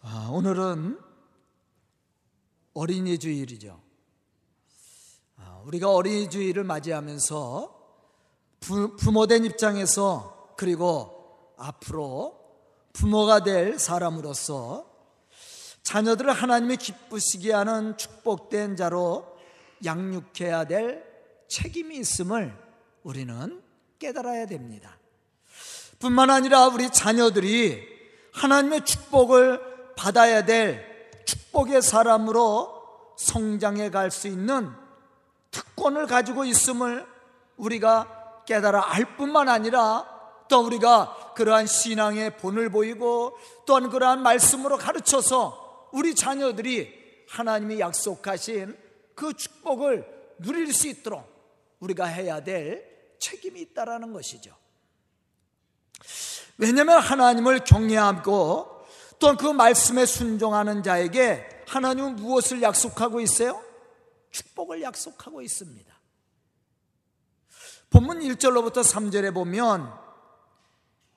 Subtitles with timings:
[0.00, 0.98] 아, 오늘은
[2.74, 3.80] 어린이 주일이죠.
[5.36, 7.76] 아, 우리가 어린이 주일을 맞이하면서
[8.60, 12.38] 부, 부모된 입장에서 그리고 앞으로
[12.92, 14.88] 부모가 될 사람으로서
[15.82, 19.36] 자녀들을 하나님이 기쁘시게 하는 축복된 자로
[19.84, 21.04] 양육해야 될
[21.48, 22.56] 책임이 있음을
[23.02, 23.62] 우리는
[23.98, 24.96] 깨달아야 됩니다.
[25.98, 27.82] 뿐만 아니라 우리 자녀들이
[28.32, 29.67] 하나님의 축복을
[29.98, 30.86] 받아야 될
[31.26, 32.78] 축복의 사람으로
[33.16, 34.70] 성장해 갈 수 있는
[35.50, 37.04] 특권을 가지고 있음을
[37.56, 40.06] 우리가 깨달아 알 뿐만 아니라
[40.48, 48.78] 또 우리가 그러한 신앙의 본을 보이고 또한 그러한 말씀으로 가르쳐서 우리 자녀들이 하나님이 약속하신
[49.16, 51.26] 그 축복을 누릴 수 있도록
[51.80, 54.54] 우리가 해야 될 책임이 있다라는 것이죠.
[56.56, 58.77] 왜냐하면 하나님을 경외하고
[59.18, 63.62] 또한 그 말씀에 순종하는 자에게 하나님은 무엇을 약속하고 있어요?
[64.30, 65.98] 축복을 약속하고 있습니다.
[67.90, 69.92] 본문 1절로부터 3절에 보면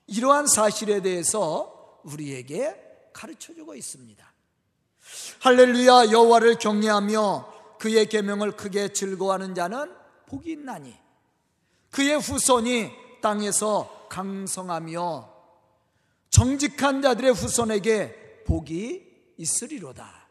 [0.06, 4.32] 이러한 사실에 대해서 우리에게 가르쳐 주고 있습니다.
[5.40, 9.94] 할렐루야 여호와를 경외하며 그의 계명을 크게 즐거워하는 자는
[10.26, 10.96] 복이 있나니
[11.90, 12.90] 그의 후손이
[13.20, 15.31] 땅에서 강성하며
[16.32, 20.28] 정직한 자들의 후손에게 복이 있으리로다.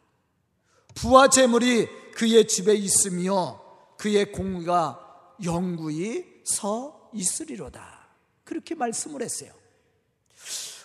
[0.96, 3.62] 부와 재물이 그의 집에 있으며
[3.98, 5.00] 그의 공가
[5.44, 8.10] 영구히 서 있으리로다.
[8.44, 9.54] 그렇게 말씀을 했어요.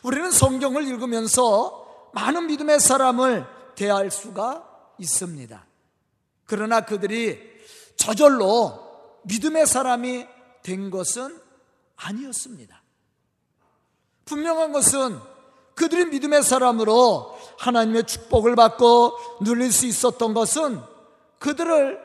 [0.03, 5.67] 우리는 성경을 읽으면서 많은 믿음의 사람을 대할 수가 있습니다.
[6.45, 7.41] 그러나 그들이
[7.97, 10.27] 저절로 믿음의 사람이
[10.63, 11.41] 된 것은
[11.97, 12.86] 아니었습니다.
[14.27, 15.19] 분명한 것은
[15.75, 20.81] 그들이 믿음의 사람으로 하나님의 축복을 받고 누릴 수 있었던 것은
[21.39, 22.01] 그들을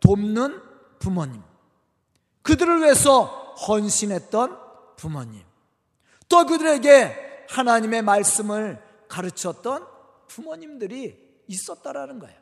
[0.00, 0.62] 돕는
[0.98, 1.42] 부모님,
[2.42, 4.58] 그들을 위해서 헌신했던
[4.96, 5.42] 부모님,
[6.28, 9.86] 또 그들에게 하나님의 말씀을 가르쳤던
[10.28, 12.36] 부모님들이 있었다라는 거예요.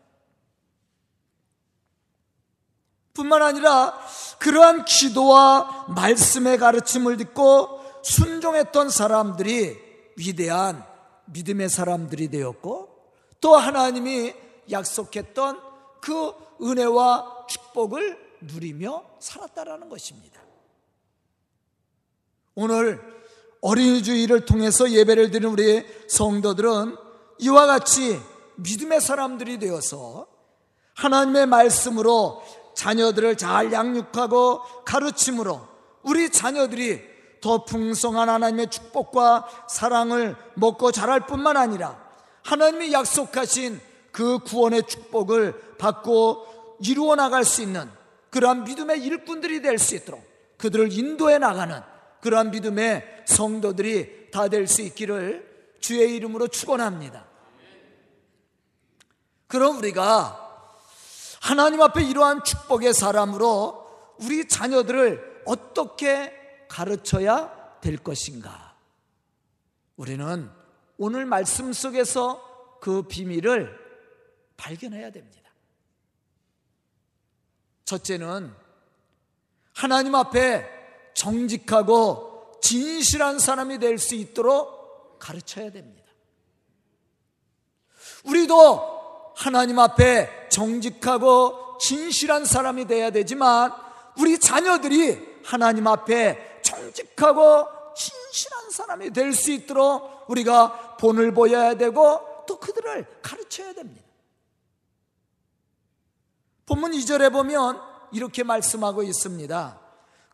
[3.13, 3.97] 뿐만 아니라
[4.41, 9.77] 그러한 기도와 말씀의 가르침을 듣고 순종했던 사람들이
[10.17, 10.85] 위대한
[11.27, 12.89] 믿음의 사람들이 되었고
[13.41, 14.35] 또 하나님이
[14.71, 15.61] 약속했던
[16.01, 16.33] 그
[16.63, 20.41] 은혜와 축복을 누리며 살았다라는 것입니다.
[22.55, 23.01] 오늘
[23.63, 26.97] 어린이 주일을 통해서 예배를 드리는 우리 성도들은
[27.39, 28.21] 이와 같이
[28.57, 30.27] 믿음의 사람들이 되어서
[30.95, 32.43] 하나님의 말씀으로
[32.77, 35.67] 자녀들을 잘 양육하고 가르침으로
[36.03, 37.14] 우리 자녀들이
[37.45, 42.03] 더 풍성한 하나님의 축복과 사랑을 먹고 자랄 뿐만 아니라
[42.43, 43.79] 하나님이 약속하신
[44.13, 47.91] 그 구원의 축복을 받고 이루어 나갈 수 있는
[48.31, 50.25] 그러한 믿음의 일꾼들이 될 수 있도록
[50.57, 51.83] 그들을 인도해 나가는
[52.23, 57.27] 그러한 믿음의 성도들이 다 될 수 있기를 주의 이름으로 축원합니다.
[59.49, 60.41] 그럼 우리가
[61.43, 63.87] 하나님 앞에 이러한 축복의 사람으로
[64.23, 66.44] 우리 자녀들을 어떻게
[66.75, 68.75] 가르쳐야 될 것인가?
[69.97, 70.51] 우리는
[70.99, 73.79] 오늘 말씀 속에서 그 비밀을
[74.57, 75.51] 발견해야 됩니다.
[77.85, 78.53] 첫째는
[79.73, 80.69] 하나님 앞에
[81.15, 86.11] 정직하고 진실한 사람이 될 수 있도록 가르쳐야 됩니다.
[88.25, 93.73] 우리도 하나님 앞에 정직하고 진실한 사람이 돼야 되지만
[94.19, 96.54] 우리 자녀들이 하나님 앞에
[96.93, 104.03] 정직하고 진실한 사람이 될 수 있도록 우리가 본을 보여야 되고 또 그들을 가르쳐야 됩니다.
[106.67, 107.81] 본문 2절에 보면
[108.13, 109.81] 이렇게 말씀하고 있습니다.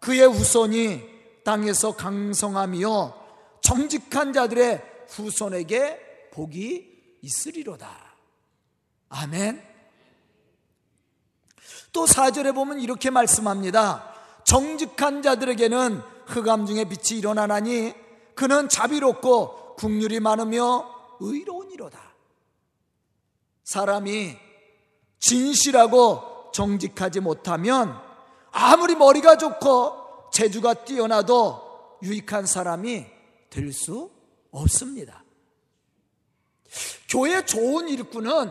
[0.00, 3.20] 그의 후손이 땅에서 강성하며
[3.60, 8.14] 정직한 자들의 후손에게 복이 있으리로다.
[9.08, 9.68] 아멘.
[11.92, 14.14] 또 4절에 보면 이렇게 말씀합니다.
[14.44, 17.94] 정직한 자들에게는 흑암 중에 빛이 일어나나니
[18.34, 20.88] 그는 자비롭고 국률이 많으며
[21.20, 21.98] 의로운이로다.
[23.64, 24.36] 사람이
[25.18, 27.96] 진실하고 정직하지 못하면
[28.50, 33.06] 아무리 머리가 좋고 재주가 뛰어나도 유익한 사람이
[33.50, 34.10] 될 수
[34.52, 35.24] 없습니다.
[37.08, 38.50] 교회 좋은 일꾼은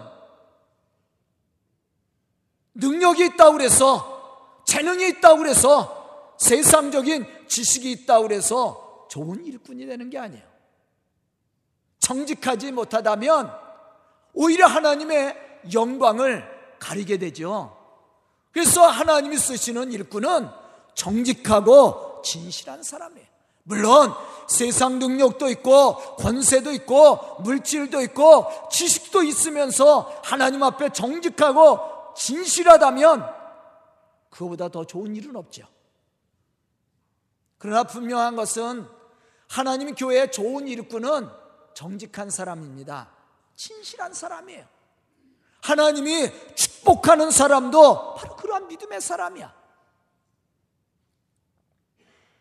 [2.75, 5.98] 능력이 있다고 그래서 재능이 있다고 그래서
[6.39, 10.43] 세상적인 지식이 있다고 그래서 좋은 일꾼이 되는 게 아니에요.
[11.99, 13.51] 정직하지 못하다면
[14.33, 15.35] 오히려 하나님의
[15.73, 16.43] 영광을
[16.79, 17.77] 가리게 되죠.
[18.51, 20.49] 그래서 하나님이 쓰시는 일꾼은
[20.95, 23.27] 정직하고 진실한 사람이에요.
[23.63, 24.13] 물론
[24.47, 33.25] 세상 능력도 있고 권세도 있고 물질도 있고 지식도 있으면서 하나님 앞에 정직하고 진실하다면
[34.29, 35.67] 그보다 더 좋은 일은 없죠.
[37.59, 38.87] 그러나 분명한 것은
[39.47, 41.29] 하나님 교회의 좋은 일꾼은
[41.73, 43.09] 정직한 사람입니다.
[43.55, 44.65] 진실한 사람이에요.
[45.61, 49.53] 하나님이 축복하는 사람도 바로 그러한 믿음의 사람이야.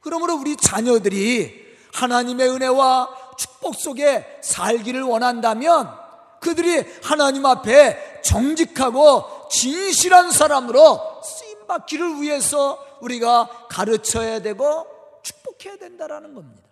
[0.01, 5.93] 그러므로 우리 자녀들이 하나님의 은혜와 축복 속에 살기를 원한다면
[6.41, 14.98] 그들이 하나님 앞에 정직하고 진실한 사람으로 쓰임 받기를 위해서 우리가 가르쳐야 되고
[15.59, 16.69] 축복해야 된다라는 겁니다.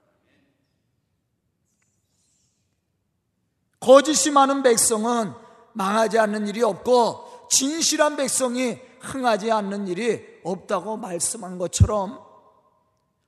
[3.81, 5.33] 거짓이 많은 백성은
[5.75, 12.21] 망하지 않는 일이 없고 진실한 백성이 흥하지 않는 일이 없다고 말씀한 것처럼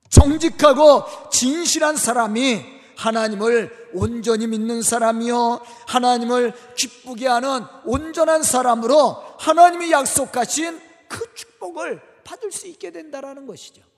[0.09, 5.61] 정직하고 진실한 사람이 하나님을 온전히 믿는 사람이요.
[5.87, 13.88] 하나님을 기쁘게 하는 온전한 사람으로 하나님이 약속하신 그 축복을 받을 수 있게 된다라는 것이죠.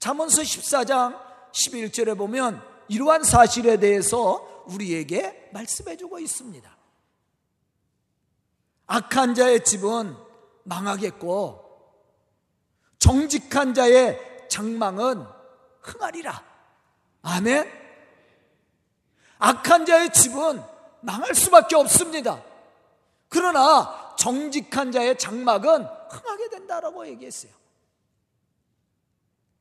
[0.00, 1.20] 잠언서 14장
[1.52, 6.76] 11절에 보면 이러한 사실에 대해서 우리에게 말씀해 주고 있습니다.
[8.86, 10.16] 악한 자의 집은
[10.64, 11.70] 망하겠고
[12.98, 14.18] 정직한 자의
[14.48, 15.26] 장망은
[15.82, 16.44] 흥하리라.
[17.22, 17.70] 아멘.
[19.38, 20.62] 악한 자의 집은
[21.02, 22.42] 망할 수밖에 없습니다.
[23.28, 27.59] 그러나 정직한 자의 장막은 흥하게 된다라고 얘기했어요.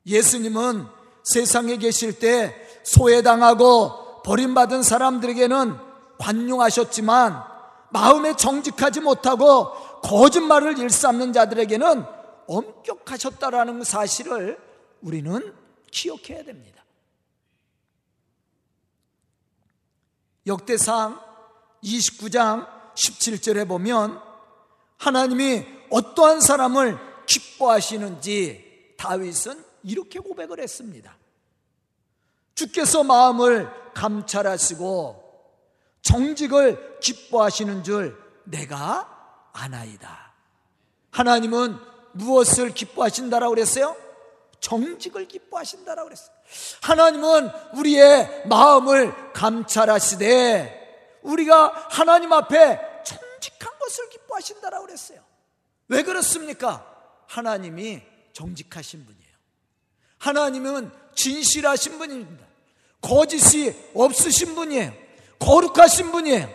[0.05, 0.87] 예수님은
[1.23, 5.77] 세상에 계실 때 소외당하고 버림받은 사람들에게는
[6.17, 7.43] 관용하셨지만
[7.91, 12.03] 마음에 정직하지 못하고 거짓말을 일삼는 자들에게는
[12.47, 14.59] 엄격하셨다라는 사실을
[15.01, 15.53] 우리는
[15.91, 16.83] 기억해야 됩니다.
[20.45, 21.19] 역대상
[21.83, 24.19] 29장 17절에 보면
[24.97, 31.17] 하나님이 어떠한 사람을 기뻐하시는지 다윗은 이렇게 고백을 했습니다.
[32.55, 35.29] 주께서 마음을 감찰하시고
[36.01, 40.33] 정직을 기뻐하시는 줄 내가 아나이다.
[41.11, 41.77] 하나님은
[42.13, 43.95] 무엇을 기뻐하신다라고 그랬어요?
[44.59, 46.35] 정직을 기뻐하신다라고 그랬어요.
[46.81, 55.21] 하나님은 우리의 마음을 감찰하시되 우리가 하나님 앞에 정직한 것을 기뻐하신다라고 그랬어요.
[55.87, 56.85] 왜 그렇습니까?
[57.27, 58.01] 하나님이
[58.33, 59.28] 정직하신 분이에요.
[60.19, 62.45] 하나님은 진실하신 분입니다.
[63.01, 64.93] 거짓이 없으신 분이에요.
[65.39, 66.49] 거룩하신 분이에요.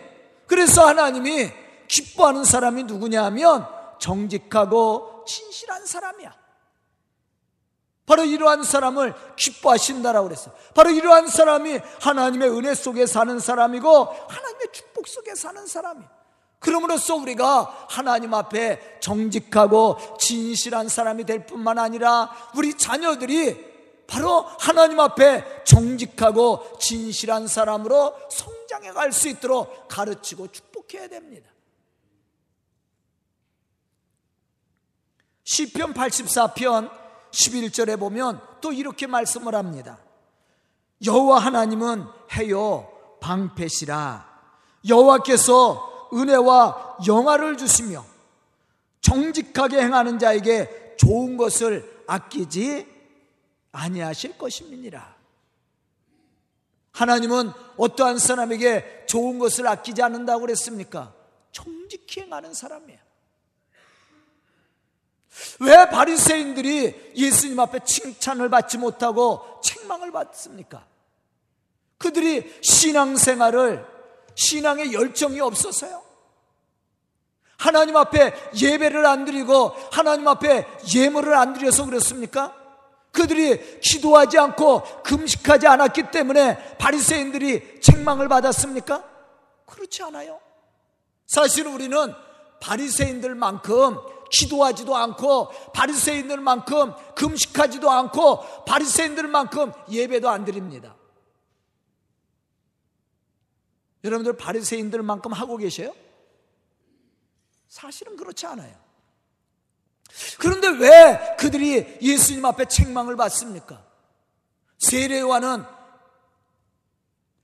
[0.47, 1.51] 그래서 하나님이
[1.87, 3.67] 기뻐하는 사람이 누구냐 하면
[3.99, 6.45] 정직하고 진실한 사람이야.
[8.05, 10.53] 바로 이러한 사람을 기뻐하신다라고 그랬어요.
[10.75, 16.03] 바로 이러한 사람이 하나님의 은혜 속에 사는 사람이고 하나님의 축복 속에 사는 사람이.
[16.59, 23.75] 그럼으로써 우리가 하나님 앞에 정직하고 진실한 사람이 될 뿐만 아니라 우리 자녀들이
[24.07, 31.49] 바로 하나님 앞에 정직하고 진실한 사람으로 성장해 갈 수 있도록 가르치고 축복해야 됩니다.
[35.43, 36.89] 시편 84편
[37.31, 39.99] 11절에 보면 또 이렇게 말씀을 합니다.
[41.05, 42.89] 여호와 하나님은 해요
[43.21, 44.25] 방패시라
[44.87, 48.05] 여호와께서 은혜와 영화를 주시며
[49.01, 52.87] 정직하게 행하는 자에게 좋은 것을 아끼지
[53.71, 55.15] 아니하실 것입니다.
[56.91, 61.13] 하나님은 어떠한 사람에게 좋은 것을 아끼지 않는다고 그랬습니까?
[61.51, 62.99] 정직히 행하는 사람이에요.
[65.59, 70.85] 왜 바리새인들이 예수님 앞에 칭찬을 받지 못하고 책망을 받습니까?
[71.97, 73.94] 그들이 신앙생활을
[74.35, 76.01] 신앙의 열정이 없어서요.
[77.57, 82.53] 하나님 앞에 예배를 안 드리고 하나님 앞에 예물을 안 드려서 그렇습니까?
[83.11, 89.03] 그들이 기도하지 않고 금식하지 않았기 때문에 바리새인들이 책망을 받았습니까?
[89.65, 90.39] 그렇지 않아요.
[91.25, 92.13] 사실 우리는
[92.59, 93.97] 바리새인들만큼
[94.31, 100.95] 기도하지도 않고 바리새인들만큼 금식하지도 않고 바리새인들만큼 예배도 안 드립니다.
[104.05, 105.93] 여러분들 바리새인들만큼 하고 계세요?
[107.67, 108.73] 사실은 그렇지 않아요.
[110.39, 113.83] 그런데 왜 그들이 예수님 앞에 책망을 받습니까?
[114.77, 115.65] 세례와는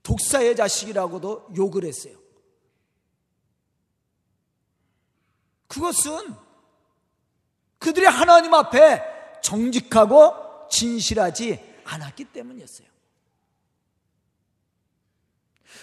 [0.02, 2.16] 독사의 자식이라고도 욕을 했어요.
[5.66, 6.34] 그것은
[7.78, 9.02] 그들이 하나님 앞에
[9.42, 12.91] 정직하고 진실하지 않았기 때문이었어요.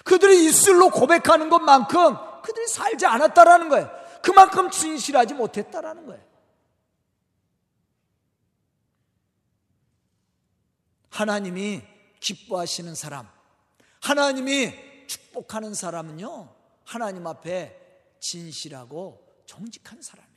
[0.03, 3.89] 그들이 입술로 고백하는 것만큼 그들이 살지 않았다라는 거예요.
[4.21, 6.23] 그만큼 진실하지 못했다라는 거예요.
[11.09, 11.81] 하나님이
[12.19, 13.27] 기뻐하시는 사람,
[14.01, 16.55] 하나님이 축복하는 사람은요,
[16.85, 17.75] 하나님 앞에
[18.19, 20.29] 진실하고 정직한 사람이에요.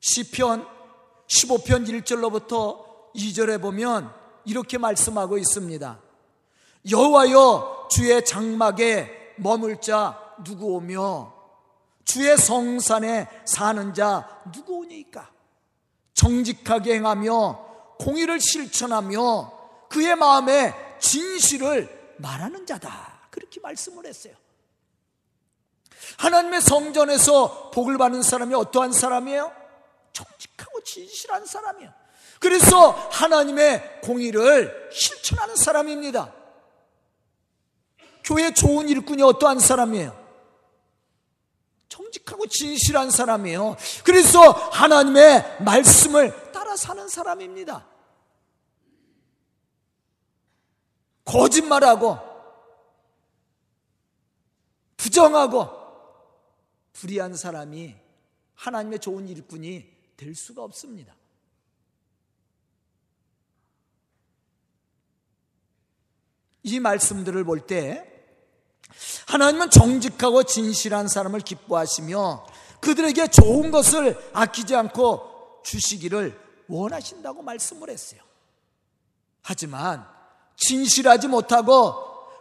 [0.00, 0.66] 시편
[1.26, 4.12] 15편 1절로부터 2절에 보면
[4.44, 6.00] 이렇게 말씀하고 있습니다.
[6.90, 11.32] 여호와여 주의 장막에 머물 자 누구 오며
[12.04, 15.30] 주의 성산에 사는 자 누구 오니까
[16.14, 23.20] 정직하게 행하며 공의를 실천하며 그의 마음에 진실을 말하는 자다.
[23.30, 24.34] 그렇게 말씀을 했어요.
[26.18, 29.52] 하나님의 성전에서 복을 받는 사람이 어떠한 사람이에요?
[30.12, 31.92] 정직하고 진실한 사람이에요.
[32.40, 36.32] 그래서 하나님의 공의를 실천하는 사람입니다.
[38.24, 40.22] 교회 좋은 일꾼이 어떠한 사람이에요?
[41.88, 43.76] 정직하고 진실한 사람이에요.
[44.04, 47.86] 그래서 하나님의 말씀을 따라 사는 사람입니다.
[51.24, 52.18] 거짓말하고
[54.96, 55.68] 부정하고
[56.92, 57.96] 불의한 사람이
[58.54, 59.86] 하나님의 좋은 일꾼이
[60.16, 61.14] 될 수가 없습니다.
[66.62, 68.11] 이 말씀들을 볼 때
[69.26, 72.46] 하나님은 정직하고 진실한 사람을 기뻐하시며
[72.80, 78.20] 그들에게 좋은 것을 아끼지 않고 주시기를 원하신다고 말씀을 했어요.
[79.42, 80.06] 하지만
[80.56, 81.94] 진실하지 못하고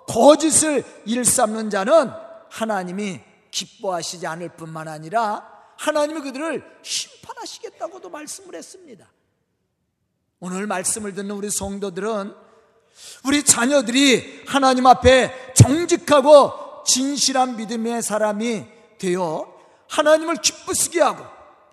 [0.07, 2.11] 거짓을 일삼는 자는
[2.49, 9.09] 하나님이 기뻐하시지 않을 뿐만 아니라 하나님이 그들을 심판하시겠다고도 말씀을 했습니다.
[10.39, 12.35] 오늘 말씀을 듣는 우리 성도들은
[13.25, 18.65] 우리 자녀들이 하나님 앞에 정직하고 진실한 믿음의 사람이
[18.97, 19.47] 되어
[19.89, 21.23] 하나님을 기쁘시게 하고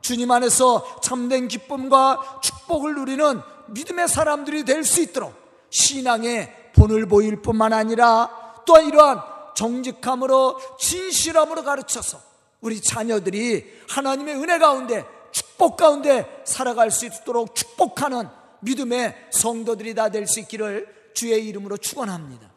[0.02, 5.34] 주님 안에서 참된 기쁨과 축복을 누리는 믿음의 사람들이 될 수 있도록
[5.70, 8.30] 신앙의 본을 보일 뿐만 아니라
[8.66, 9.20] 또한 이러한
[9.54, 12.20] 정직함으로 진실함으로 가르쳐서
[12.60, 18.28] 우리 자녀들이 하나님의 은혜 가운데 축복 가운데 살아갈 수 있도록 축복하는
[18.60, 22.50] 믿음의 성도들이 다 될 수 있기를 주의 이름으로 축원합니다.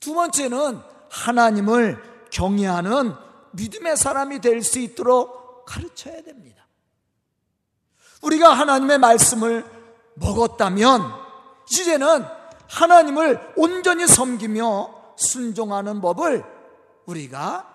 [0.00, 3.14] 두 번째는 하나님을 경외하는
[3.52, 6.66] 믿음의 사람이 될 수 있도록 가르쳐야 됩니다.
[8.22, 9.64] 우리가 하나님의 말씀을
[10.14, 11.00] 먹었다면
[11.70, 12.24] 이제는
[12.68, 16.44] 하나님을 온전히 섬기며 순종하는 법을
[17.06, 17.66] 우리가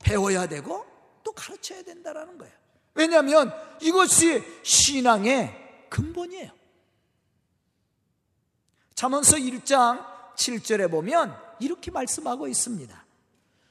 [0.00, 0.84] 배워야 되고
[1.22, 2.52] 또 가르쳐야 된다라는 거예요.
[2.94, 5.63] 왜냐하면 이것이 신앙의
[5.94, 6.50] 근본이에요.
[8.96, 13.04] 잠언서 1장 7절에 보면 이렇게 말씀하고 있습니다.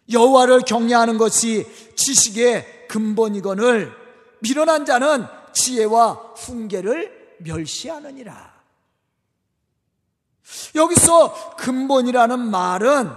[0.10, 3.92] 여호와를 경외하는 것이 지식의 근본이거늘
[4.39, 8.53] 미련한 자는 지혜와 훈계를 멸시하느니라.
[10.75, 13.12] 여기서 근본이라는 말은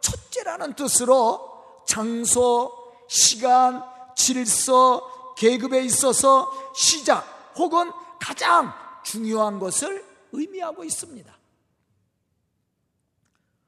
[0.00, 2.72] 첫째라는 뜻으로 장소,
[3.08, 3.84] 시간,
[4.16, 7.92] 질서, 계급에 있어서 시작 혹은
[8.28, 11.34] 가장 중요한 것을 의미하고 있습니다.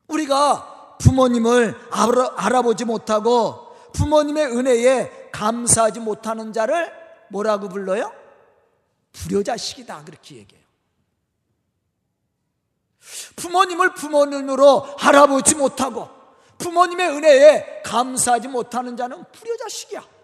[0.08, 1.80] 우리가 부모님을
[2.36, 6.92] 알아보지 못하고 부모님의 은혜에 감사하지 못하는 자를
[7.30, 8.12] 뭐라고 불러요?
[9.12, 10.04] 불효자식이다.
[10.04, 10.66] 그렇게 얘기해요.
[13.36, 16.10] 부모님을 부모님으로 알아보지 못하고
[16.58, 20.19] 부모님의 은혜에 감사하지 못하는 자는 불효자식이야.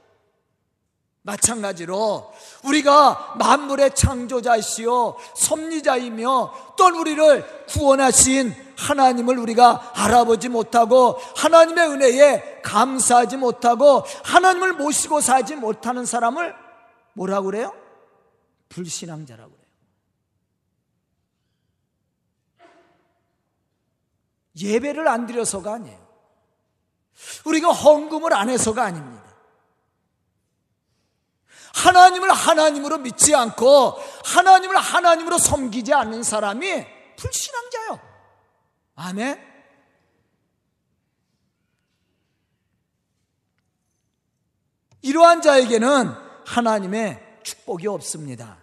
[1.26, 13.38] 마찬가지로 우리가 만물의 창조자이시요 섭리자이며 또 우리를 구원하신 하나님을 우리가 알아보지 못하고 하나님의 은혜에 감사하지
[13.38, 16.54] 못하고 하나님을 모시고 살지 못하는 사람을
[17.14, 17.74] 뭐라고 그래요?
[18.68, 19.66] 불신앙자라고 그래요.
[24.58, 26.06] 예배를 안 드려서가 아니에요.
[27.46, 29.25] 우리가 헌금을 안 해서가 아닙니다.
[31.76, 38.00] 하나님을 하나님으로 믿지 않고 하나님을 하나님으로 섬기지 않는 사람이 불신앙자요.
[38.96, 39.56] 아멘.
[45.02, 46.14] 이러한 자에게는
[46.46, 48.56] 하나님의 축복이 없습니다.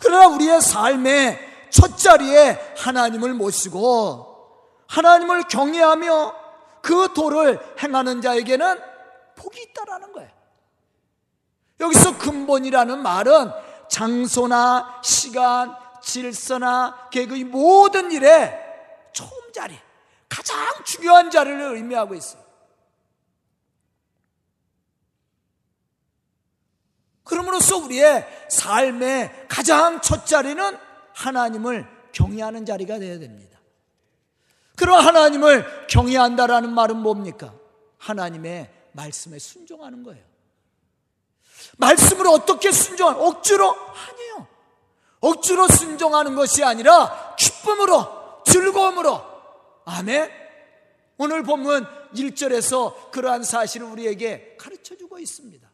[0.00, 1.38] 그러나 우리의 삶의
[1.70, 6.34] 첫 자리에 하나님을 모시고 하나님을 경외하며
[6.82, 8.80] 그 도를 행하는 자에게는
[9.36, 10.41] 복이 있다라는 거예요.
[11.82, 13.50] 여기서 근본이라는 말은
[13.88, 18.58] 장소나 시간, 질서나 계획의 모든 일에
[19.12, 19.76] 처음 자리,
[20.28, 22.42] 가장 중요한 자리를 의미하고 있어요.
[27.24, 30.78] 그러므로써 우리의 삶의 가장 첫 자리는
[31.14, 33.58] 하나님을 경외하는 자리가 되어야 됩니다.
[34.76, 37.54] 그럼 하나님을 경외한다라는 말은 뭡니까?
[37.98, 40.31] 하나님의 말씀에 순종하는 거예요.
[41.78, 43.16] 말씀을 어떻게 순종한?
[43.16, 43.70] 억지로?
[43.70, 44.46] 아니에요.
[45.20, 49.20] 억지로 순종하는 것이 아니라 기쁨으로, 즐거움으로.
[49.84, 50.30] 아멘.
[51.18, 55.68] 오늘 본문 1절에서 그러한 사실을 우리에게 가르쳐 주고 있습니다.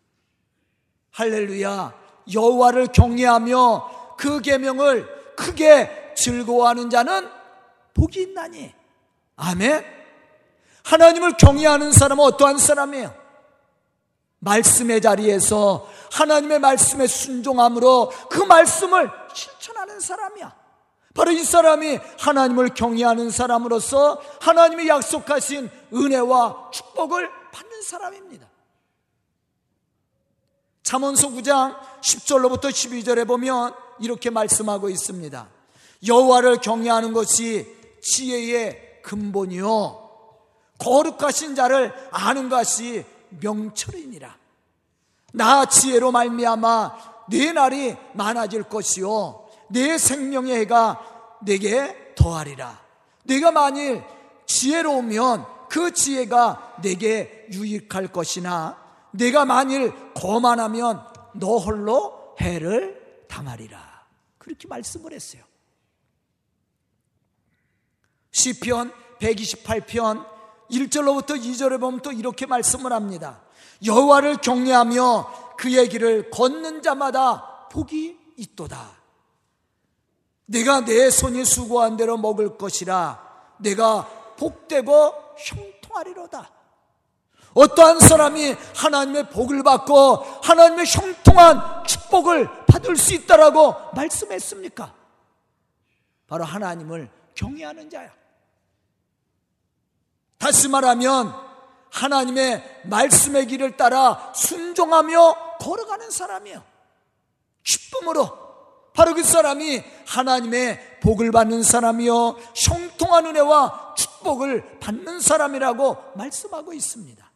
[1.12, 1.94] 할렐루야.
[2.32, 7.28] 여호와를 경외하며 그 계명을 크게 즐거워하는 자는
[7.94, 8.74] 복이 있나니.
[9.36, 9.84] 아멘.
[10.84, 13.14] 하나님을 경외하는 사람은 어떠한 사람이에요?
[14.40, 20.54] 말씀의 자리에서 하나님의 말씀에 순종함으로 그 말씀을 실천하는 사람이야.
[21.14, 28.46] 바로 이 사람이 하나님을 경외하는 사람으로서 하나님이 약속하신 은혜와 축복을 받는 사람입니다.
[30.84, 35.48] 잠언서 9장 10절로부터 12절에 보면 이렇게 말씀하고 있습니다.
[36.06, 37.66] 여호와를 경외하는 것이
[38.00, 40.08] 지혜의 근본이요
[40.78, 44.36] 거룩하신 자를 아는 것이 명철이니라.
[45.34, 52.80] 나 지혜로 말미암아 네 날이 많아질 것이요 내 생명의 해가 내게 더하리라.
[53.24, 54.02] 네가 만일
[54.46, 58.78] 지혜로우면 그 지혜가 내게 유익할 것이나
[59.10, 61.04] 내가 만일 거만하면
[61.34, 64.06] 너 홀로 해를 당하리라.
[64.38, 65.42] 그렇게 말씀을 했어요.
[68.30, 70.37] 시편 128편
[70.70, 73.40] 1절로부터 2절에 보면 또 이렇게 말씀을 합니다.
[73.84, 78.98] 여호와를 경외하며 그의 길을 걷는 자마다 복이 있도다.
[80.46, 83.22] 내가 내 손이 수고한 대로 먹을 것이라
[83.58, 86.50] 내가 복되고 형통하리로다.
[87.54, 94.94] 어떠한 사람이 하나님의 복을 받고 하나님의 형통한 축복을 받을 수 있다라고 말씀했습니까?
[96.28, 98.10] 바로 하나님을 경외하는 자야.
[100.38, 101.34] 다시 말하면
[101.90, 106.62] 하나님의 말씀의 길을 따라 순종하며 걸어가는 사람이에요.
[107.64, 108.48] 기쁨으로.
[108.94, 112.36] 바로 그 사람이 하나님의 복을 받는 사람이요.
[112.54, 117.30] 형통한 은혜와 축복을 받는 사람이라고 말씀하고 있습니다.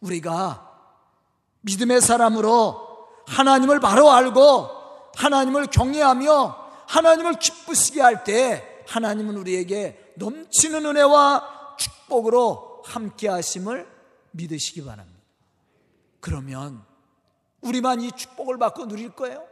[0.00, 0.68] 우리가
[1.60, 4.68] 믿음의 사람으로 하나님을 바로 알고
[5.14, 6.56] 하나님을 경외하며
[6.88, 13.88] 하나님을 기쁘시게 할 때 하나님은 우리에게 넘치는 은혜와 축복으로 함께 하심을
[14.32, 15.20] 믿으시기 바랍니다.
[16.20, 16.84] 그러면
[17.60, 19.46] 우리만 이 축복을 받고 누릴 거예요?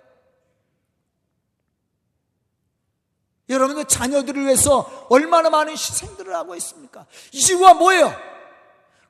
[3.49, 7.07] 여러분들 자녀들을 위해서 얼마나 많은 희생들을 하고 있습니까?
[7.33, 8.13] 이유가 뭐예요?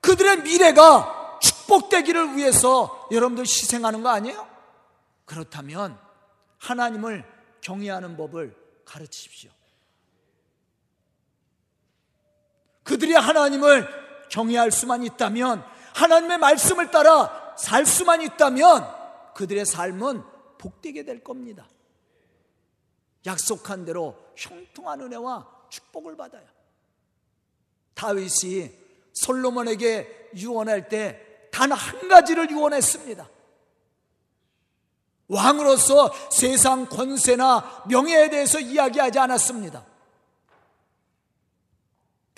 [0.01, 4.49] 그들의 미래가 축복되기를 위해서 여러분들 희생하는 거 아니에요?
[5.27, 5.99] 그렇다면
[6.59, 7.25] 하나님을
[7.61, 9.51] 경외하는 법을 가르치십시오.
[12.91, 13.87] 그들이 하나님을
[14.31, 18.85] 경외할 수만 있다면 하나님의 말씀을 따라 살 수만 있다면
[19.35, 20.25] 그들의 삶은
[20.59, 21.69] 복되게 될 겁니다.
[23.27, 26.47] 약속한 대로 형통한 은혜와 축복을 받아요.
[27.95, 28.73] 다윗이
[29.13, 33.29] 솔로몬에게 유언할 때 단 한 가지를 유언했습니다.
[35.29, 39.85] 왕으로서 세상 권세나 명예에 대해서 이야기하지 않았습니다.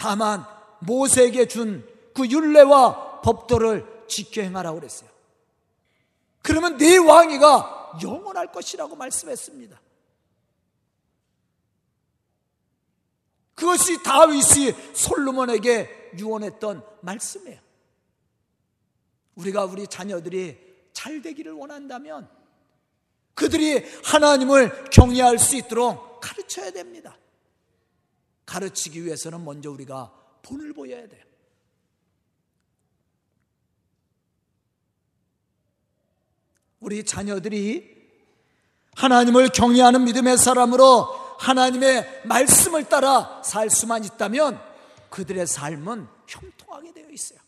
[0.02, 0.44] 다만
[0.80, 5.08] 모세에게 준그 율례와 법도를 지켜 행하라고 그랬어요.
[6.42, 9.80] 그러면 네 왕위가 영원할 것이라고 말씀했습니다.
[13.54, 17.60] 그것이 다윗이 솔로몬에게 유언했던 말씀이에요.
[19.36, 20.58] 우리가 우리 자녀들이
[20.92, 22.28] 잘 되기를 원한다면
[23.34, 27.16] 그들이 하나님을 경외할 수 있도록 가르쳐야 됩니다.
[28.46, 31.22] 가르치기 위해서는 먼저 우리가 본을 보여야 돼요.
[36.80, 37.92] 우리 자녀들이
[38.96, 41.04] 하나님을 경외하는 믿음의 사람으로
[41.38, 44.60] 하나님의 말씀을 따라 살 수만 있다면
[45.10, 47.38] 그들의 삶은 형통하게 되어 있어요.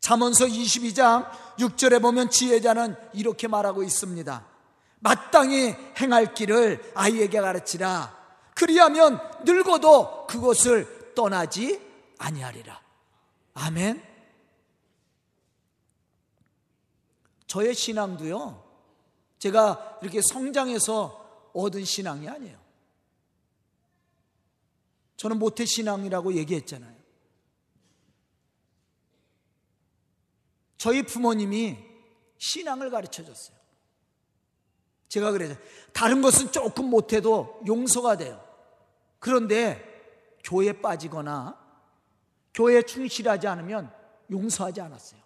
[0.00, 4.46] 잠언서 22장 6절에 보면 지혜자는 이렇게 말하고 있습니다.
[5.00, 8.19] 마땅히 행할 길을 아이에게 가르치라.
[8.60, 11.80] 그리하면 늙어도 그것을 떠나지
[12.18, 12.78] 아니하리라.
[13.54, 14.06] 아멘.
[17.46, 18.62] 저의 신앙도요.
[19.38, 22.60] 제가 이렇게 성장해서 얻은 신앙이 아니에요.
[25.16, 26.94] 저는 모태 신앙이라고 얘기했잖아요.
[30.76, 31.78] 저희 부모님이
[32.36, 33.56] 신앙을 가르쳐 줬어요.
[35.08, 35.56] 제가 그래요.
[35.94, 38.49] 다른 것은 조금 못해도 용서가 돼요.
[39.20, 39.86] 그런데
[40.42, 41.58] 교회 빠지거나
[42.54, 43.94] 교회에 충실하지 않으면
[44.30, 45.20] 용서하지 않았어요.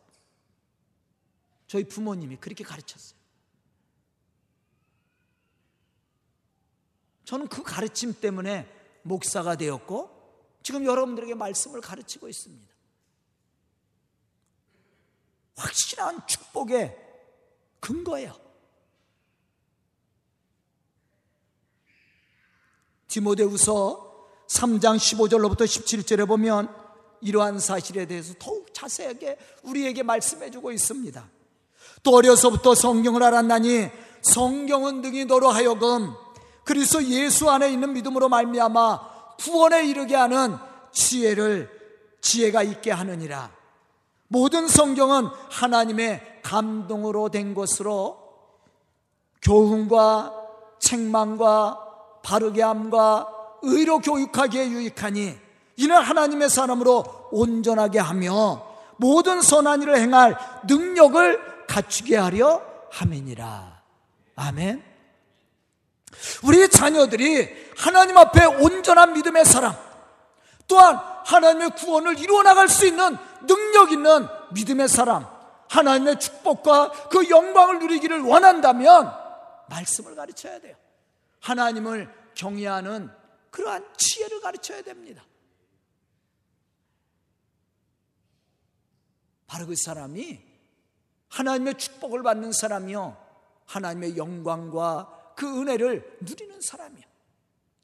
[1.66, 3.18] 저희 부모님이 그렇게 가르쳤어요.
[7.24, 8.70] 저는 그 가르침 때문에
[9.02, 10.10] 목사가 되었고
[10.62, 12.74] 지금 여러분들에게 말씀을 가르치고 있습니다.
[15.56, 16.98] 확실한 축복의
[17.80, 18.43] 근거예요.
[23.14, 24.12] 디모데후서
[24.48, 26.68] 3장 15절로부터 17절에 보면
[27.20, 31.24] 이러한 사실에 대해서 더욱 자세하게 우리에게 말씀해 주고 있습니다.
[32.02, 33.88] 또 어려서부터 성경을 알았나니
[34.22, 36.12] 성경은 등이 너로 하여금
[36.64, 40.56] 그리스도 예수 안에 있는 믿음으로 말미암아 구원에 이르게 하는
[40.90, 41.70] 지혜를
[42.20, 43.52] 지혜가 있게 하느니라.
[44.26, 48.18] 모든 성경은 하나님의 감동으로 된 것으로
[49.40, 50.34] 교훈과
[50.80, 51.83] 책망과
[52.24, 53.28] 바르게 함과
[53.62, 55.38] 의로 교육하기에 유익하니
[55.76, 63.82] 이는 하나님의 사람으로 온전하게 하며 모든 선한 일을 행할 능력을 갖추게 하려 함이니라.
[64.36, 64.82] 아멘.
[66.44, 69.74] 우리 자녀들이 하나님 앞에 온전한 믿음의 사람,
[70.66, 75.26] 또한 하나님의 구원을 이루어 나갈 수 있는 능력 있는 믿음의 사람,
[75.68, 79.12] 하나님의 축복과 그 영광을 누리기를 원한다면
[79.68, 80.76] 말씀을 가르쳐야 돼요.
[81.44, 83.10] 하나님을 경외하는
[83.50, 85.22] 그러한 지혜를 가르쳐야 됩니다.
[89.46, 90.40] 바로 그 사람이
[91.28, 93.16] 하나님의 축복을 받는 사람이요.
[93.66, 97.04] 하나님의 영광과 그 은혜를 누리는 사람이요.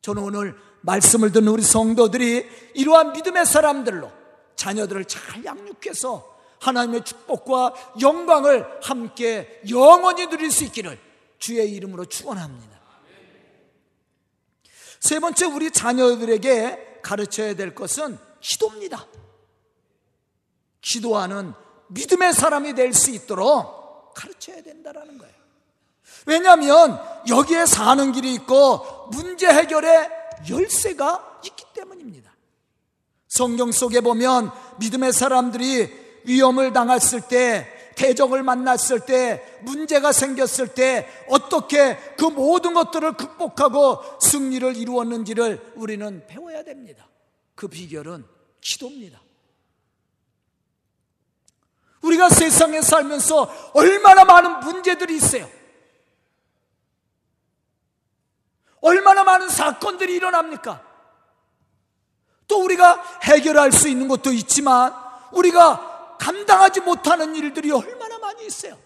[0.01, 4.11] 저는 오늘 말씀을 듣는 우리 성도들이 이러한 믿음의 사람들로
[4.57, 10.99] 자녀들을 잘 양육해서 하나님의 축복과 영광을 함께 영원히 누릴 수 있기를
[11.38, 12.80] 주의 이름으로 축원합니다.
[15.01, 19.07] 세 번째 우리 자녀들에게 가르쳐야 될 것은 기도입니다.
[20.83, 21.55] 기도하는
[21.89, 25.35] 믿음의 사람이 될 수 있도록 가르쳐야 된다라는 거예요.
[26.27, 30.11] 왜냐하면 여기에 사는 길이 있고 문제 해결의
[30.49, 32.31] 열쇠가 있기 때문입니다.
[33.29, 41.96] 성경 속에 보면 믿음의 사람들이 위험을 당했을 때 대적을 만났을 때, 문제가 생겼을 때, 어떻게
[42.16, 47.09] 그 모든 것들을 극복하고 승리를 이루었는지를 우리는 배워야 됩니다.
[47.55, 48.25] 그 비결은
[48.61, 49.20] 기도입니다.
[52.03, 55.49] 우리가 세상에 살면서 얼마나 많은 문제들이 있어요.
[58.81, 60.83] 얼마나 많은 사건들이 일어납니까?
[62.49, 64.92] 또 우리가 해결할 수 있는 것도 있지만
[65.33, 68.79] 우리가 감당하지 못하는 일들이 얼마나 많이 있어요.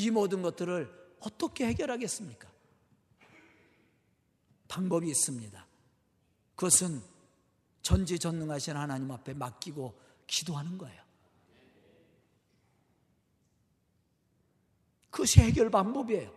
[0.00, 2.48] 이 모든 것들을 어떻게 해결하겠습니까?
[4.68, 5.66] 방법이 있습니다.
[6.54, 7.02] 그것은
[7.82, 11.02] 전지전능하신 하나님 앞에 맡기고 기도하는 거예요.
[15.10, 16.32] 그것이 해결 방법이에요.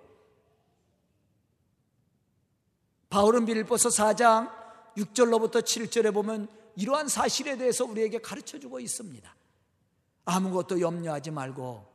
[3.09, 4.51] 바울은 빌보서 4장
[4.97, 9.35] 6절로부터 7절에 보면 이러한 사실에 대해서 우리에게 가르쳐 주고 있습니다.
[10.25, 11.92] 아무것도 염려하지 말고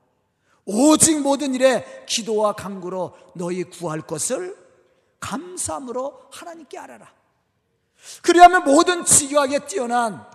[0.70, 4.54] 오직 모든 일에 기도와 간구로 너희 구할 것을
[5.18, 7.11] 감사함으로 하나님께 알아라.
[8.20, 10.26] 그리하면 모든 지교하게 뛰어난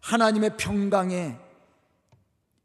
[0.00, 1.36] 하나님의 평강에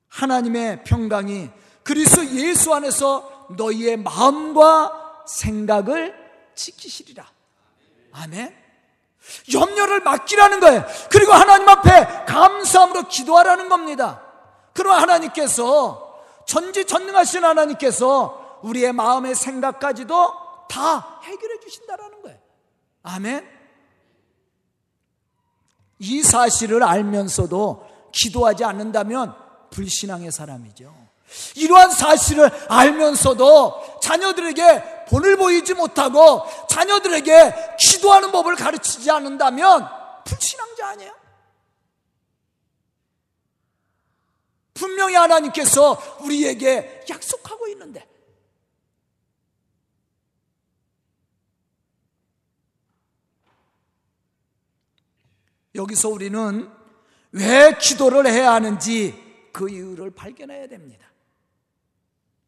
[0.08, 1.50] 하나님의 평강이
[1.84, 6.16] 그리스도 예수 안에서 너희의 마음과 생각을
[6.56, 7.30] 지키시리라.
[8.14, 8.56] 아멘.
[9.54, 10.86] 염려를 맡기라는 거예요.
[11.12, 14.24] 그리고 하나님 앞에 감사함으로 기도하라는 겁니다.
[14.72, 16.07] 그럼 하나님께서
[16.48, 20.34] 전지전능하신 하나님께서 우리의 마음의 생각까지도
[20.70, 22.40] 다 해결해 주신다라는 거예요.
[23.04, 23.48] 아멘.
[26.00, 29.36] 이 사실을 알면서도 기도하지 않는다면
[29.70, 30.94] 불신앙의 사람이죠.
[31.56, 39.88] 이러한 사실을 알면서도 자녀들에게 본을 보이지 못하고 자녀들에게 기도하는 법을 가르치지 않는다면
[40.24, 41.17] 불신앙자 아니에요?
[44.78, 48.08] 분명히 하나님께서 우리에게 약속하고 있는데
[55.76, 56.70] 여기서 우리는
[57.32, 59.14] 왜 기도를 해야 하는지
[59.52, 61.06] 그 이유를 발견해야 됩니다.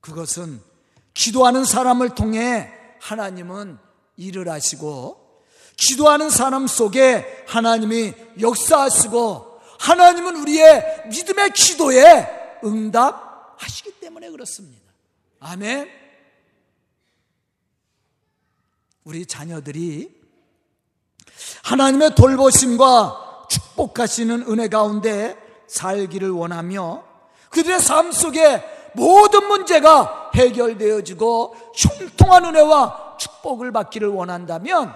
[0.02, 0.62] 그것은
[1.13, 3.78] 기도하는 사람을 통해 하나님은
[4.18, 5.44] 일을 하시고
[5.78, 9.48] 기도하는 사람 속에 하나님이 역사하시고
[9.80, 14.92] 하나님은 우리의 믿음의 기도에 응답하시기 때문에 그렇습니다.
[15.39, 15.89] 아멘.
[19.06, 20.13] 우리 자녀들이
[21.63, 25.38] 하나님의 돌보심과 축복하시는 은혜 가운데
[25.68, 27.04] 살기를 원하며
[27.50, 28.63] 그들의 삶 속에
[28.94, 34.94] 모든 문제가 해결되어지고 흉통한 은혜와 축복을 받기를 원한다면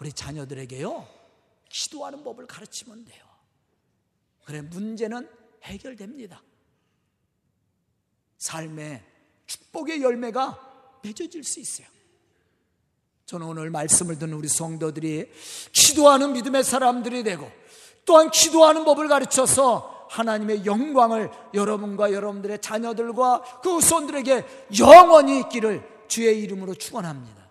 [0.00, 1.06] 우리 자녀들에게요
[1.68, 3.25] 기도하는 법을 가르치면 돼요.
[4.46, 5.28] 그래 문제는
[5.64, 6.40] 해결됩니다.
[8.38, 9.02] 삶의
[9.46, 11.88] 축복의 열매가 맺어질 수 있어요.
[13.26, 15.28] 저는 오늘 말씀을 듣는 우리 성도들이
[15.72, 17.50] 기도하는 믿음의 사람들이 되고
[18.04, 24.44] 또한 기도하는 법을 가르쳐서 하나님의 영광을 여러분과 여러분들의 자녀들과 그 후손들에게
[24.78, 27.50] 영원히 있기를 주의 이름으로 축원합니다.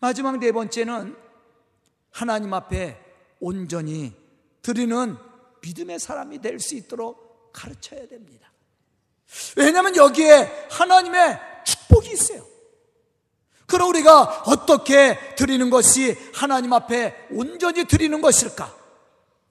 [0.00, 1.16] 마지막 네 번째는
[2.10, 3.00] 하나님 앞에
[3.38, 4.12] 온전히
[4.68, 5.16] 드리는
[5.62, 8.52] 믿음의 사람이 될 수 있도록 가르쳐야 됩니다.
[9.56, 12.46] 왜냐하면 여기에 하나님의 축복이 있어요.
[13.66, 18.76] 그럼 우리가 어떻게 드리는 것이 하나님 앞에 온전히 드리는 것일까?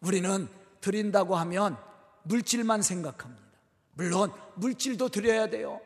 [0.01, 0.47] 우리는
[0.82, 1.77] 드린다고 하면
[2.23, 3.58] 물질만 생각합니다.
[3.93, 5.82] 물론 물질도 드려야 돼요.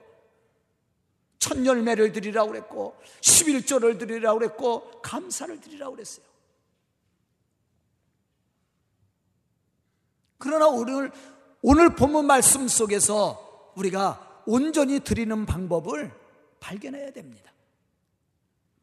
[1.39, 6.31] 첫 열매를 드리라고 그랬고 11조를 드리라고 그랬고 감사를 드리라고 그랬어요.
[10.42, 11.12] 그러나 오늘
[11.62, 16.12] 오늘 본문 말씀 속에서 우리가 온전히 드리는 방법을
[16.60, 17.52] 발견해야 됩니다.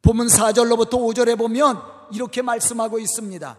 [0.01, 1.81] 본문 4절로부터 5절에 보면
[2.13, 3.57] 이렇게 말씀하고 있습니다.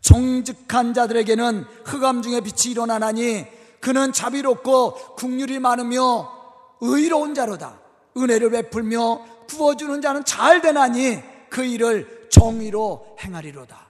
[0.00, 3.46] 정직한 자들에게는 흑암 중에 빛이 일어나나니
[3.80, 6.32] 그는 자비롭고 국률이 많으며
[6.80, 7.78] 의로운 자로다.
[8.16, 13.85] 은혜를 베풀며 구워주는 자는 잘 되나니 그 일을 정의로 행하리로다.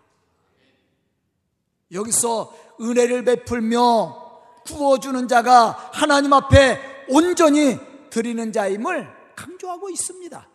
[1.92, 4.26] 여기서 은혜를 베풀며
[4.66, 7.78] 구워주는 자가 하나님 앞에 온전히
[8.10, 10.48] 드리는 자임을 강조하고 있습니다.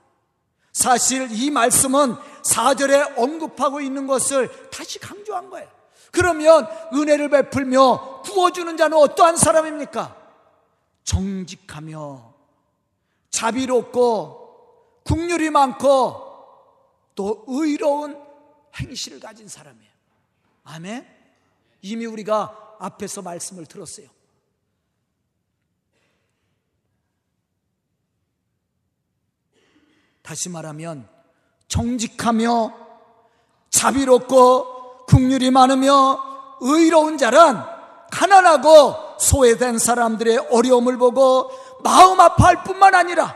[0.73, 5.69] 사실 이 말씀은 4절에 언급하고 있는 것을 다시 강조한 거예요.
[6.11, 10.17] 그러면 은혜를 베풀며 구워주는 자는 어떠한 사람입니까?
[11.03, 12.33] 정직하며
[13.29, 14.41] 자비롭고
[15.03, 16.29] 국률이 많고
[17.15, 18.21] 또 의로운
[18.75, 19.91] 행실을 가진 사람이에요.
[20.63, 21.20] 아멘?
[21.81, 24.07] 이미 우리가 앞에서 말씀을 들었어요.
[30.21, 31.09] 다시 말하면
[31.67, 32.73] 정직하며
[33.69, 37.65] 자비롭고 국률이 많으며 의로운 자란
[38.11, 41.51] 가난하고 소외된 사람들의 어려움을 보고
[41.83, 43.35] 마음 아파할 뿐만 아니라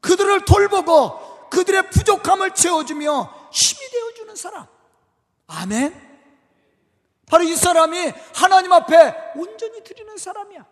[0.00, 4.66] 그들을 돌보고 그들의 부족함을 채워주며 힘이 되어주는 사람.
[5.46, 6.09] 아멘.
[7.30, 10.66] 바로 이 사람이 하나님 앞에 온전히 드리는 사람이야.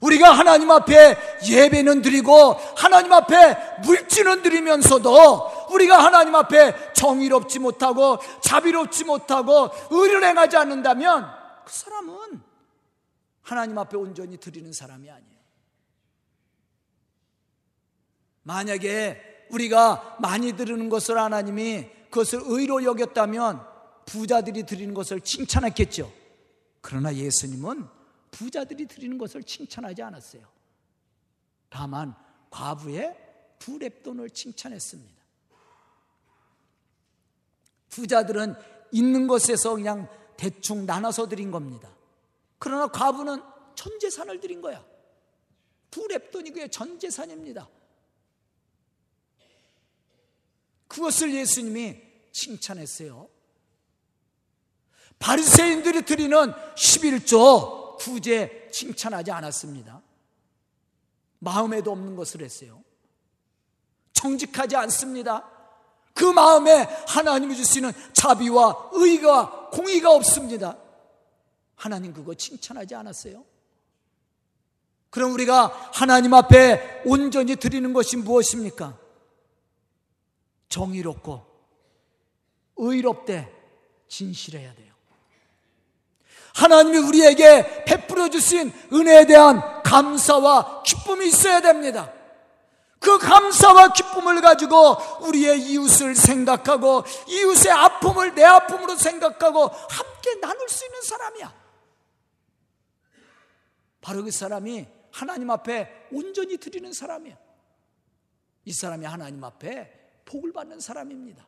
[0.00, 1.16] 우리가 하나님 앞에
[1.48, 10.56] 예배는 드리고 하나님 앞에 물질은 드리면서도 우리가 하나님 앞에 정의롭지 못하고 자비롭지 못하고 의를 행하지
[10.56, 11.28] 않는다면
[11.64, 12.42] 그 사람은
[13.42, 15.38] 하나님 앞에 온전히 드리는 사람이 아니에요.
[18.42, 23.67] 만약에 우리가 많이 드리는 것을 하나님이 그것을 의로 여겼다면
[24.08, 26.10] 부자들이 드리는 것을 칭찬했겠죠.
[26.80, 27.86] 그러나 예수님은
[28.30, 30.48] 부자들이 드리는 것을 칭찬하지 않았어요.
[31.68, 32.14] 다만
[32.50, 33.14] 과부의
[33.58, 35.18] 두 랩돈을 칭찬했습니다.
[37.90, 38.54] 부자들은
[38.92, 41.94] 있는 것에서 그냥 대충 나눠서 드린 겁니다.
[42.58, 43.42] 그러나 과부는
[43.74, 44.84] 전 재산을 드린 거야.
[45.90, 47.68] 두 랩돈이 그의 전 재산입니다.
[50.86, 52.00] 그것을 예수님이
[52.32, 53.37] 칭찬했어요.
[55.18, 60.00] 바리새인들이 드리는 11조 구제 칭찬하지 않았습니다.
[61.40, 62.82] 마음에도 없는 것을 했어요.
[64.12, 65.48] 정직하지 않습니다.
[66.14, 70.76] 그 마음에 하나님이 주시는 자비와 의가 공의가 없습니다.
[71.76, 73.44] 하나님 그거 칭찬하지 않았어요.
[75.10, 78.98] 그럼 우리가 하나님 앞에 온전히 드리는 것이 무엇입니까?
[80.68, 81.46] 정의롭고
[82.76, 83.54] 의롭되
[84.08, 84.87] 진실해야 돼요.
[86.58, 92.12] 하나님이 우리에게 베풀어 주신 은혜에 대한 감사와 기쁨이 있어야 됩니다.
[92.98, 100.84] 그 감사와 기쁨을 가지고 우리의 이웃을 생각하고 이웃의 아픔을 내 아픔으로 생각하고 함께 나눌 수
[100.84, 101.54] 있는 사람이야.
[104.00, 107.36] 바로 그 사람이 하나님 앞에 온전히 드리는 사람이야.
[108.64, 109.92] 이 사람이 하나님 앞에
[110.24, 111.46] 복을 받는 사람입니다.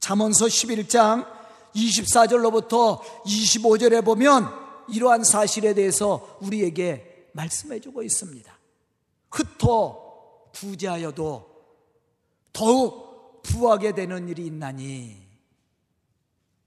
[0.00, 1.26] 잠언서 11장
[1.74, 4.48] 24절로부터 25절에 보면
[4.88, 8.58] 이러한 사실에 대해서 우리에게 말씀해 주고 있습니다.
[9.30, 11.48] 흩어 부자여도
[12.52, 15.16] 더욱 부하게 되는 일이 있나니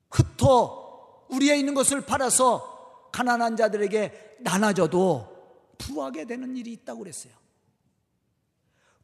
[0.09, 5.33] 흩어 우리의 있는 것을 팔아서 가난한 자들에게 나눠줘도
[5.77, 7.33] 부하게 되는 일이 있다고 그랬어요.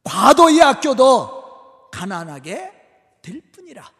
[0.02, 2.72] 과도히 아껴도 가난하게
[3.22, 3.99] 될 뿐이라.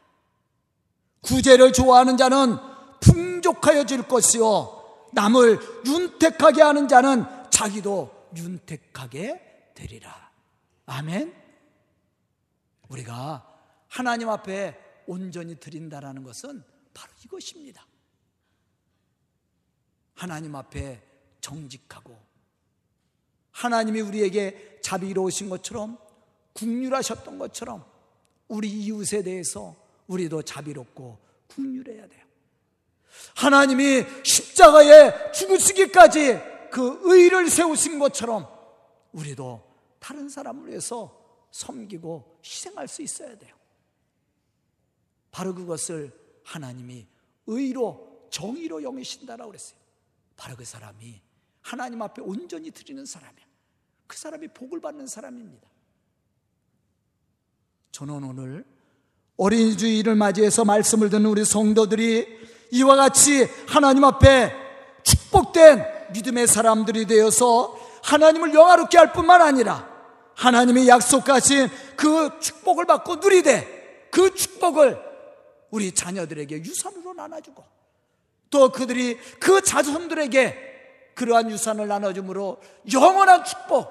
[1.22, 2.56] 구제를 좋아하는 자는
[3.00, 5.08] 풍족하여질 것이요.
[5.12, 10.30] 남을 윤택하게 하는 자는 자기도 윤택하게 되리라.
[10.86, 11.34] 아멘.
[12.88, 13.46] 우리가
[13.88, 16.62] 하나님 앞에 온전히 드린다라는 것은
[16.94, 17.84] 바로 이것입니다.
[20.14, 21.02] 하나님 앞에
[21.40, 22.16] 정직하고
[23.52, 25.98] 하나님이 우리에게 자비로우신 것처럼
[26.52, 27.84] 국률하셨던 것처럼
[28.48, 29.76] 우리 이웃에 대해서
[30.10, 32.24] 우리도 자비롭고 국률해야 돼요.
[33.36, 36.38] 하나님이 십자가에 죽으시기까지
[36.70, 38.48] 그 의를 세우신 것처럼
[39.12, 39.62] 우리도
[39.98, 43.54] 다른 사람을 위해서 섬기고 희생할 수 있어야 돼요.
[45.30, 46.12] 바로 그것을
[46.44, 47.06] 하나님이
[47.46, 49.78] 의로 정의로 영이신다라고 그랬어요.
[50.36, 51.20] 바로 그 사람이
[51.60, 53.46] 하나님 앞에 온전히 드리는 사람이야.
[54.08, 55.68] 그 사람이 복을 받는 사람입니다.
[57.92, 58.64] 저는 오늘
[59.40, 62.28] 어린이 주일을 맞이해서 말씀을 듣는 우리 성도들이
[62.72, 64.52] 이와 같이 하나님 앞에
[65.02, 69.88] 축복된 믿음의 사람들이 되어서 하나님을 영화롭게 할 뿐만 아니라
[70.34, 75.00] 하나님이 약속하신 그 축복을 받고 누리되 그 축복을
[75.70, 77.64] 우리 자녀들에게 유산으로 나눠주고
[78.50, 82.58] 또 그들이 그 자손들에게 그러한 유산을 나눠줌으로
[82.92, 83.88] 영원한 축복,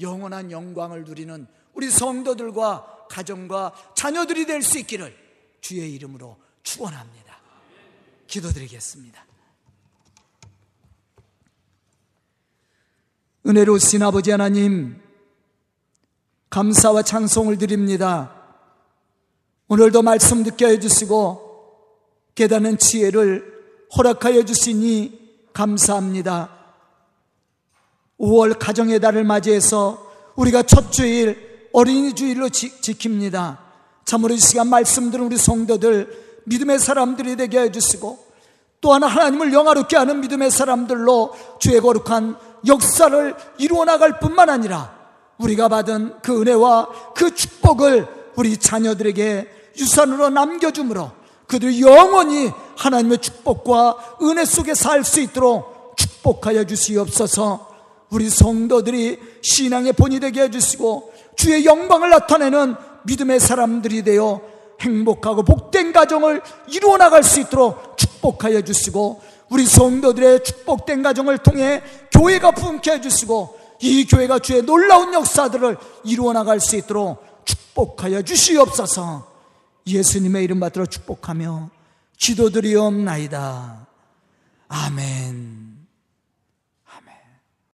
[0.00, 5.14] 영원한 영광을 누리는 우리 성도들과 가정과 자녀들이 될 수 있기를
[5.60, 7.38] 주의 이름으로 축원합니다.
[8.26, 9.24] 기도드리겠습니다.
[13.46, 15.00] 은혜로우신 아버지 하나님,
[16.50, 18.34] 감사와 찬송을 드립니다.
[19.68, 26.50] 오늘도 말씀 듣게 해주시고 깨닫는 지혜를 허락하여 주시니 감사합니다.
[28.18, 31.43] 5월 가정의 달을 맞이해서 우리가 첫 주일
[31.74, 33.58] 어린이 주일로 지, 킵니다.
[34.04, 38.16] 참으로 이 시간 말씀 들은 우리 성도들 믿음의 사람들이 되게 해주시고
[38.80, 42.36] 또한 하나님을 영화롭게 하는 믿음의 사람들로 주의 거룩한
[42.68, 44.94] 역사를 이루어 나갈 뿐만 아니라
[45.38, 48.06] 우리가 받은 그 은혜와 그 축복을
[48.36, 51.10] 우리 자녀들에게 유산으로 남겨주므로
[51.48, 57.74] 그들이 영원히 하나님의 축복과 은혜 속에 살 수 있도록 축복하여 주시옵소서.
[58.10, 64.40] 우리 성도들이 신앙의 본이 되게 해주시고 주의 영광을 나타내는 믿음의 사람들이 되어
[64.80, 72.52] 행복하고 복된 가정을 이루어 나갈 수 있도록 축복하여 주시고 우리 성도들의 축복된 가정을 통해 교회가
[72.52, 79.32] 부흥케 해 주시고 이 교회가 주의 놀라운 역사들을 이루어 나갈 수 있도록 축복하여 주시옵소서.
[79.86, 81.70] 예수님의 이름 받들어 축복하며
[82.18, 83.86] 기도드리옵나이다.
[84.68, 85.73] 아멘.